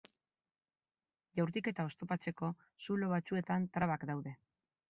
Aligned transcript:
Jaurtiketa 1.39 1.87
oztopatzeko 1.89 2.49
zulo 2.87 3.13
batzuetan 3.15 3.73
trabak 3.77 4.11
daude. 4.13 4.39